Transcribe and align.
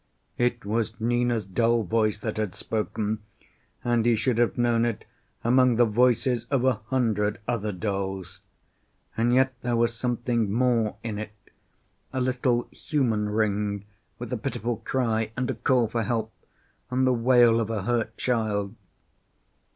It 0.39 0.65
was 0.65 0.99
Nina's 0.99 1.45
doll 1.45 1.83
voice 1.83 2.17
that 2.17 2.37
had 2.37 2.55
spoken, 2.55 3.19
and 3.83 4.03
he 4.03 4.15
should 4.15 4.39
have 4.39 4.57
known 4.57 4.83
it 4.83 5.05
among 5.43 5.75
the 5.75 5.85
voices 5.85 6.45
of 6.45 6.65
a 6.65 6.79
hundred 6.87 7.37
other 7.47 7.71
dolls. 7.71 8.39
And 9.15 9.31
yet 9.31 9.53
there 9.61 9.75
was 9.75 9.95
something 9.95 10.51
more 10.51 10.95
in 11.03 11.19
it, 11.19 11.37
a 12.11 12.19
little 12.19 12.67
human 12.71 13.29
ring, 13.29 13.85
with 14.17 14.33
a 14.33 14.37
pitiful 14.37 14.77
cry 14.77 15.31
and 15.37 15.51
a 15.51 15.53
call 15.53 15.87
for 15.87 16.01
help, 16.01 16.33
and 16.89 17.05
the 17.05 17.13
wail 17.13 17.59
of 17.59 17.69
a 17.69 17.83
hurt 17.83 18.17
child. 18.17 18.73